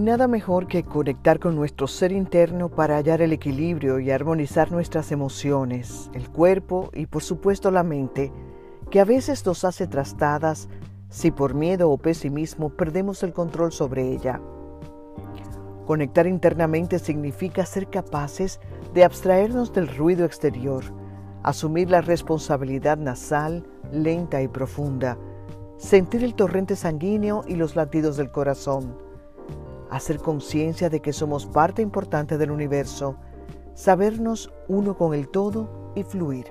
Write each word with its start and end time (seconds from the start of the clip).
Nada 0.00 0.28
mejor 0.28 0.66
que 0.66 0.82
conectar 0.82 1.38
con 1.38 1.54
nuestro 1.54 1.86
ser 1.86 2.10
interno 2.10 2.70
para 2.70 2.96
hallar 2.96 3.20
el 3.20 3.34
equilibrio 3.34 4.00
y 4.00 4.10
armonizar 4.10 4.72
nuestras 4.72 5.12
emociones, 5.12 6.10
el 6.14 6.30
cuerpo 6.30 6.88
y 6.94 7.04
por 7.04 7.22
supuesto 7.22 7.70
la 7.70 7.82
mente, 7.82 8.32
que 8.90 9.00
a 9.00 9.04
veces 9.04 9.44
nos 9.44 9.62
hace 9.62 9.86
trastadas 9.86 10.70
si 11.10 11.30
por 11.30 11.52
miedo 11.52 11.90
o 11.90 11.98
pesimismo 11.98 12.70
perdemos 12.70 13.22
el 13.22 13.34
control 13.34 13.72
sobre 13.72 14.10
ella. 14.10 14.40
Conectar 15.86 16.26
internamente 16.26 16.98
significa 16.98 17.66
ser 17.66 17.90
capaces 17.90 18.58
de 18.94 19.04
abstraernos 19.04 19.70
del 19.74 19.86
ruido 19.86 20.24
exterior, 20.24 20.82
asumir 21.42 21.90
la 21.90 22.00
responsabilidad 22.00 22.96
nasal, 22.96 23.66
lenta 23.92 24.40
y 24.40 24.48
profunda, 24.48 25.18
sentir 25.76 26.24
el 26.24 26.34
torrente 26.34 26.74
sanguíneo 26.74 27.44
y 27.46 27.56
los 27.56 27.76
latidos 27.76 28.16
del 28.16 28.30
corazón 28.30 29.09
hacer 29.90 30.18
conciencia 30.18 30.88
de 30.88 31.00
que 31.00 31.12
somos 31.12 31.46
parte 31.46 31.82
importante 31.82 32.38
del 32.38 32.50
universo, 32.50 33.16
sabernos 33.74 34.52
uno 34.68 34.96
con 34.96 35.14
el 35.14 35.28
todo 35.28 35.92
y 35.94 36.02
fluir. 36.02 36.46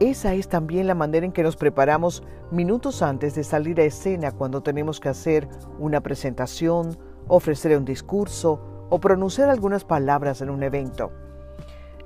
Esa 0.00 0.32
es 0.32 0.48
también 0.48 0.86
la 0.86 0.94
manera 0.94 1.26
en 1.26 1.32
que 1.32 1.42
nos 1.42 1.56
preparamos 1.56 2.22
minutos 2.50 3.02
antes 3.02 3.34
de 3.34 3.44
salir 3.44 3.80
a 3.80 3.84
escena 3.84 4.32
cuando 4.32 4.62
tenemos 4.62 4.98
que 4.98 5.10
hacer 5.10 5.46
una 5.78 6.00
presentación, 6.00 6.96
ofrecer 7.28 7.76
un 7.76 7.84
discurso 7.84 8.86
o 8.88 8.98
pronunciar 8.98 9.50
algunas 9.50 9.84
palabras 9.84 10.40
en 10.40 10.50
un 10.50 10.62
evento. 10.62 11.12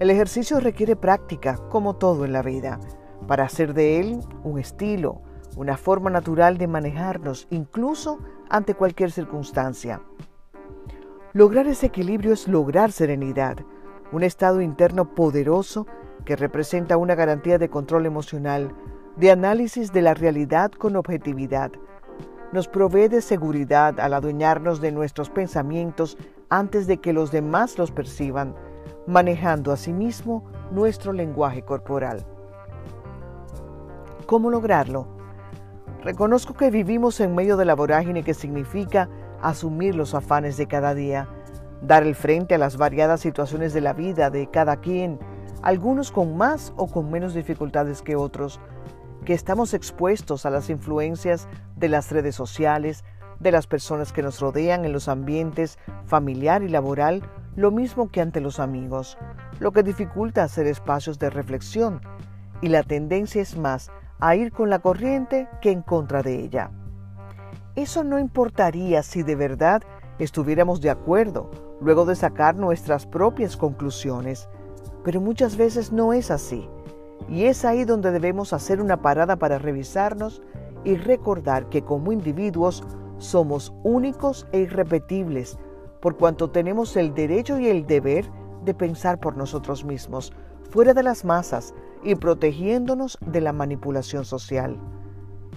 El 0.00 0.10
ejercicio 0.10 0.58
requiere 0.58 0.96
práctica, 0.96 1.56
como 1.70 1.94
todo 1.94 2.24
en 2.24 2.32
la 2.32 2.42
vida, 2.42 2.80
para 3.28 3.44
hacer 3.44 3.74
de 3.74 4.00
él 4.00 4.20
un 4.42 4.58
estilo, 4.58 5.22
una 5.56 5.76
forma 5.76 6.10
natural 6.10 6.58
de 6.58 6.66
manejarnos, 6.66 7.46
incluso 7.50 8.18
ante 8.48 8.74
cualquier 8.74 9.10
circunstancia. 9.10 10.00
Lograr 11.32 11.66
ese 11.66 11.86
equilibrio 11.86 12.32
es 12.32 12.46
lograr 12.48 12.92
serenidad, 12.92 13.58
un 14.12 14.22
estado 14.22 14.60
interno 14.60 15.14
poderoso 15.14 15.86
que 16.24 16.36
representa 16.36 16.96
una 16.96 17.14
garantía 17.14 17.58
de 17.58 17.68
control 17.68 18.06
emocional, 18.06 18.74
de 19.16 19.30
análisis 19.30 19.92
de 19.92 20.02
la 20.02 20.14
realidad 20.14 20.70
con 20.72 20.96
objetividad. 20.96 21.72
Nos 22.52 22.68
provee 22.68 23.08
de 23.08 23.20
seguridad 23.20 23.98
al 23.98 24.14
adueñarnos 24.14 24.80
de 24.80 24.92
nuestros 24.92 25.28
pensamientos 25.28 26.16
antes 26.50 26.86
de 26.86 26.98
que 26.98 27.12
los 27.12 27.32
demás 27.32 27.78
los 27.78 27.90
perciban, 27.90 28.54
manejando 29.06 29.72
asimismo 29.72 30.44
nuestro 30.70 31.12
lenguaje 31.12 31.62
corporal. 31.62 32.24
¿Cómo 34.26 34.50
lograrlo? 34.50 35.13
Reconozco 36.04 36.52
que 36.52 36.70
vivimos 36.70 37.18
en 37.20 37.34
medio 37.34 37.56
de 37.56 37.64
la 37.64 37.74
vorágine 37.74 38.22
que 38.22 38.34
significa 38.34 39.08
asumir 39.40 39.94
los 39.94 40.14
afanes 40.14 40.58
de 40.58 40.66
cada 40.66 40.94
día, 40.94 41.26
dar 41.80 42.02
el 42.02 42.14
frente 42.14 42.54
a 42.54 42.58
las 42.58 42.76
variadas 42.76 43.22
situaciones 43.22 43.72
de 43.72 43.80
la 43.80 43.94
vida 43.94 44.28
de 44.28 44.50
cada 44.50 44.76
quien, 44.76 45.18
algunos 45.62 46.12
con 46.12 46.36
más 46.36 46.74
o 46.76 46.88
con 46.88 47.10
menos 47.10 47.32
dificultades 47.32 48.02
que 48.02 48.16
otros, 48.16 48.60
que 49.24 49.32
estamos 49.32 49.72
expuestos 49.72 50.44
a 50.44 50.50
las 50.50 50.68
influencias 50.68 51.48
de 51.74 51.88
las 51.88 52.12
redes 52.12 52.34
sociales, 52.34 53.02
de 53.40 53.50
las 53.50 53.66
personas 53.66 54.12
que 54.12 54.22
nos 54.22 54.40
rodean 54.40 54.84
en 54.84 54.92
los 54.92 55.08
ambientes 55.08 55.78
familiar 56.04 56.62
y 56.62 56.68
laboral, 56.68 57.22
lo 57.56 57.70
mismo 57.70 58.10
que 58.10 58.20
ante 58.20 58.42
los 58.42 58.60
amigos, 58.60 59.16
lo 59.58 59.72
que 59.72 59.82
dificulta 59.82 60.44
hacer 60.44 60.66
espacios 60.66 61.18
de 61.18 61.30
reflexión, 61.30 62.02
y 62.60 62.68
la 62.68 62.82
tendencia 62.82 63.40
es 63.40 63.56
más 63.56 63.90
a 64.20 64.36
ir 64.36 64.52
con 64.52 64.70
la 64.70 64.78
corriente 64.78 65.48
que 65.60 65.70
en 65.70 65.82
contra 65.82 66.22
de 66.22 66.40
ella. 66.40 66.70
Eso 67.74 68.04
no 68.04 68.18
importaría 68.18 69.02
si 69.02 69.22
de 69.22 69.34
verdad 69.34 69.82
estuviéramos 70.18 70.80
de 70.80 70.90
acuerdo 70.90 71.50
luego 71.80 72.04
de 72.04 72.14
sacar 72.14 72.54
nuestras 72.56 73.06
propias 73.06 73.56
conclusiones, 73.56 74.48
pero 75.02 75.20
muchas 75.20 75.56
veces 75.56 75.92
no 75.92 76.12
es 76.12 76.30
así. 76.30 76.68
Y 77.28 77.44
es 77.44 77.64
ahí 77.64 77.84
donde 77.84 78.12
debemos 78.12 78.52
hacer 78.52 78.80
una 78.80 79.02
parada 79.02 79.36
para 79.36 79.58
revisarnos 79.58 80.42
y 80.84 80.96
recordar 80.96 81.68
que 81.68 81.82
como 81.82 82.12
individuos 82.12 82.84
somos 83.18 83.72
únicos 83.82 84.46
e 84.52 84.60
irrepetibles, 84.60 85.58
por 86.00 86.16
cuanto 86.16 86.50
tenemos 86.50 86.96
el 86.96 87.14
derecho 87.14 87.58
y 87.58 87.68
el 87.68 87.86
deber 87.86 88.30
de 88.64 88.74
pensar 88.74 89.18
por 89.18 89.36
nosotros 89.36 89.84
mismos, 89.84 90.32
fuera 90.70 90.92
de 90.94 91.02
las 91.02 91.24
masas, 91.24 91.74
y 92.04 92.14
protegiéndonos 92.14 93.18
de 93.26 93.40
la 93.40 93.52
manipulación 93.52 94.24
social. 94.24 94.78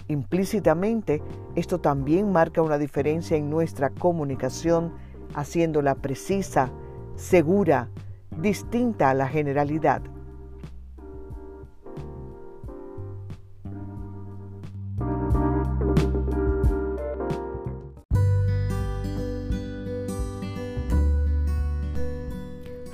Implícitamente, 0.08 1.22
esto 1.54 1.80
también 1.80 2.32
marca 2.32 2.62
una 2.62 2.78
diferencia 2.78 3.36
en 3.36 3.50
nuestra 3.50 3.90
comunicación, 3.90 4.94
haciéndola 5.34 5.96
precisa, 5.96 6.72
segura, 7.14 7.90
distinta 8.40 9.10
a 9.10 9.14
la 9.14 9.28
generalidad. 9.28 10.00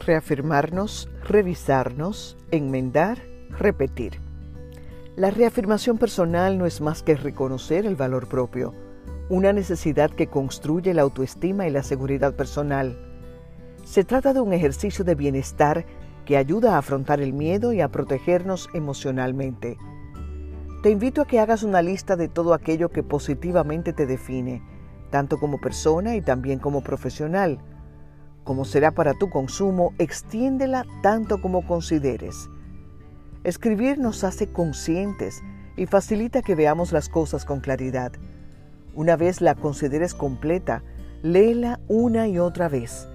Reafirmarnos, 0.04 1.08
revisarnos, 1.22 2.36
enmendar 2.50 3.33
Repetir. 3.58 4.18
La 5.16 5.30
reafirmación 5.30 5.96
personal 5.96 6.58
no 6.58 6.66
es 6.66 6.80
más 6.80 7.04
que 7.04 7.14
reconocer 7.14 7.86
el 7.86 7.94
valor 7.94 8.28
propio, 8.28 8.74
una 9.28 9.52
necesidad 9.52 10.10
que 10.10 10.26
construye 10.26 10.92
la 10.92 11.02
autoestima 11.02 11.68
y 11.68 11.70
la 11.70 11.84
seguridad 11.84 12.34
personal. 12.34 12.98
Se 13.84 14.02
trata 14.02 14.32
de 14.32 14.40
un 14.40 14.52
ejercicio 14.52 15.04
de 15.04 15.14
bienestar 15.14 15.86
que 16.24 16.36
ayuda 16.36 16.74
a 16.74 16.78
afrontar 16.78 17.20
el 17.20 17.32
miedo 17.32 17.72
y 17.72 17.80
a 17.80 17.88
protegernos 17.88 18.68
emocionalmente. 18.74 19.78
Te 20.82 20.90
invito 20.90 21.22
a 21.22 21.26
que 21.26 21.38
hagas 21.38 21.62
una 21.62 21.80
lista 21.80 22.16
de 22.16 22.28
todo 22.28 22.54
aquello 22.54 22.88
que 22.88 23.04
positivamente 23.04 23.92
te 23.92 24.04
define, 24.04 24.62
tanto 25.10 25.38
como 25.38 25.60
persona 25.60 26.16
y 26.16 26.22
también 26.22 26.58
como 26.58 26.82
profesional. 26.82 27.60
Como 28.42 28.64
será 28.64 28.90
para 28.90 29.14
tu 29.14 29.30
consumo, 29.30 29.94
extiéndela 29.98 30.84
tanto 31.02 31.40
como 31.40 31.64
consideres. 31.66 32.50
Escribir 33.44 33.98
nos 33.98 34.24
hace 34.24 34.48
conscientes 34.48 35.42
y 35.76 35.84
facilita 35.84 36.40
que 36.40 36.54
veamos 36.54 36.92
las 36.92 37.10
cosas 37.10 37.44
con 37.44 37.60
claridad. 37.60 38.12
Una 38.94 39.16
vez 39.16 39.42
la 39.42 39.54
consideres 39.54 40.14
completa, 40.14 40.82
léela 41.22 41.78
una 41.86 42.26
y 42.26 42.38
otra 42.38 42.70
vez. 42.70 43.06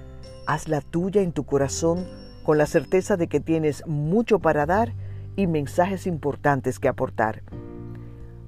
Hazla 0.45 0.81
tuya 0.81 1.23
en 1.23 1.31
tu 1.31 1.45
corazón 1.45 2.05
con 2.43 2.59
la 2.59 2.67
certeza 2.67 3.17
de 3.17 3.27
que 3.27 3.39
tienes 3.39 3.83
mucho 3.87 4.37
para 4.37 4.67
dar 4.67 4.93
y 5.35 5.47
mensajes 5.47 6.05
importantes 6.05 6.77
que 6.77 6.89
aportar. 6.89 7.41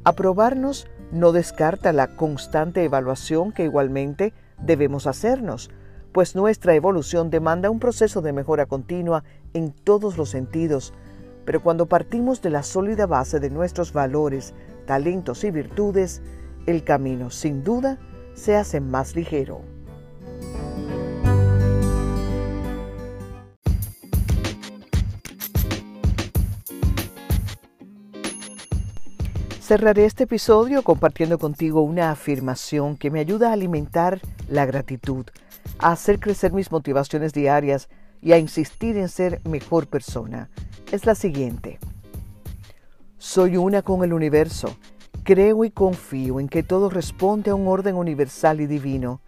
Aprobarnos 0.03 0.87
no 1.11 1.31
descarta 1.31 1.93
la 1.93 2.15
constante 2.15 2.83
evaluación 2.83 3.53
que 3.53 3.63
igualmente 3.63 4.33
debemos 4.59 5.07
hacernos, 5.07 5.71
pues 6.11 6.35
nuestra 6.35 6.75
evolución 6.75 7.31
demanda 7.31 7.71
un 7.71 7.79
proceso 7.79 8.21
de 8.21 8.33
mejora 8.33 8.67
continua 8.67 9.23
en 9.53 9.72
todos 9.72 10.17
los 10.17 10.29
sentidos, 10.29 10.93
pero 11.51 11.61
cuando 11.61 11.85
partimos 11.85 12.41
de 12.41 12.49
la 12.49 12.63
sólida 12.63 13.07
base 13.07 13.41
de 13.41 13.49
nuestros 13.49 13.91
valores, 13.91 14.53
talentos 14.85 15.43
y 15.43 15.51
virtudes, 15.51 16.21
el 16.65 16.85
camino 16.85 17.29
sin 17.29 17.61
duda 17.61 17.99
se 18.35 18.55
hace 18.55 18.79
más 18.79 19.17
ligero. 19.17 19.59
Cerraré 29.59 30.05
este 30.05 30.23
episodio 30.23 30.83
compartiendo 30.83 31.37
contigo 31.37 31.81
una 31.81 32.11
afirmación 32.11 32.95
que 32.95 33.11
me 33.11 33.19
ayuda 33.19 33.49
a 33.49 33.53
alimentar 33.53 34.21
la 34.47 34.65
gratitud, 34.65 35.25
a 35.79 35.91
hacer 35.91 36.21
crecer 36.21 36.53
mis 36.53 36.71
motivaciones 36.71 37.33
diarias 37.33 37.89
y 38.22 38.34
a 38.34 38.38
insistir 38.38 38.97
en 38.97 39.09
ser 39.09 39.41
mejor 39.46 39.88
persona 39.88 40.50
es 40.91 41.06
la 41.06 41.16
siguiente. 41.16 41.79
Soy 43.18 43.58
una 43.58 43.82
con 43.82 44.03
el 44.03 44.14
universo. 44.14 44.76
Creo 45.23 45.64
y 45.64 45.72
confío 45.72 46.40
en 46.40 46.50
que 46.50 46.64
todo 46.64 46.90
responde 46.90 47.52
a 47.52 47.56
un 47.56 47.68
orden 47.68 47.96
universal 47.96 48.59
y 48.62 48.68
divino. 48.68 49.22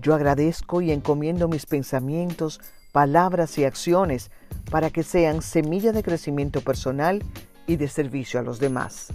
Yo 0.00 0.14
agradezco 0.14 0.80
y 0.80 0.92
encomiendo 0.92 1.48
mis 1.48 1.66
pensamientos, 1.66 2.60
palabras 2.92 3.58
y 3.58 3.64
acciones 3.64 4.30
para 4.70 4.90
que 4.90 5.02
sean 5.02 5.42
semilla 5.42 5.92
de 5.92 6.02
crecimiento 6.02 6.60
personal 6.60 7.24
y 7.66 7.76
de 7.76 7.88
servicio 7.88 8.40
a 8.40 8.42
los 8.42 8.60
demás. 8.60 9.08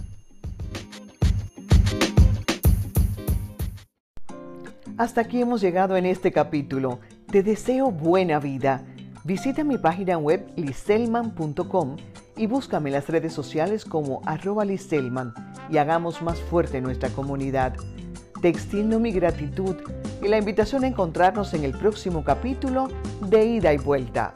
Hasta 4.98 5.22
aquí 5.22 5.40
hemos 5.40 5.60
llegado 5.60 5.96
en 5.96 6.06
este 6.06 6.30
capítulo. 6.30 7.00
Te 7.30 7.42
deseo 7.42 7.90
buena 7.90 8.38
vida. 8.38 8.84
Visita 9.24 9.62
mi 9.62 9.78
página 9.78 10.18
web 10.18 10.52
liselman.com 10.56 11.96
y 12.36 12.46
búscame 12.48 12.90
en 12.90 12.94
las 12.94 13.08
redes 13.08 13.32
sociales 13.32 13.84
como 13.84 14.20
arroba 14.26 14.64
liselman 14.64 15.32
y 15.70 15.76
hagamos 15.78 16.22
más 16.22 16.40
fuerte 16.40 16.80
nuestra 16.80 17.08
comunidad. 17.10 17.74
Te 18.40 18.48
extiendo 18.48 18.98
mi 18.98 19.12
gratitud 19.12 19.76
y 20.20 20.26
la 20.26 20.38
invitación 20.38 20.82
a 20.82 20.88
encontrarnos 20.88 21.54
en 21.54 21.62
el 21.62 21.70
próximo 21.70 22.24
capítulo 22.24 22.88
de 23.28 23.44
Ida 23.44 23.72
y 23.72 23.78
Vuelta. 23.78 24.32